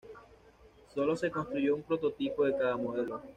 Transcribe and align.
Sólo 0.95 1.15
se 1.15 1.29
construyó 1.29 1.75
un 1.75 1.83
prototipo 1.83 2.43
de 2.43 2.57
cada 2.57 2.75
modelo. 2.75 3.21